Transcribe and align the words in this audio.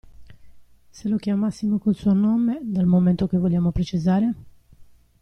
Se 0.91 1.07
lo 1.09 1.17
chiamassimo 1.17 1.77
col 1.77 1.93
suo 1.93 2.13
nome, 2.15 2.57
dal 2.63 2.87
momento 2.87 3.27
che 3.27 3.37
vogliamo 3.37 3.69
precisare? 3.69 4.33